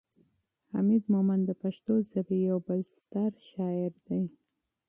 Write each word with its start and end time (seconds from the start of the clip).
حمید 0.73 1.03
مومند 1.13 1.43
د 1.47 1.51
پښتو 1.63 1.93
ژبې 2.09 2.37
یو 2.49 2.57
بل 2.67 2.79
ستر 3.01 3.31
شاعر 3.51 3.91
دی. 4.07 4.23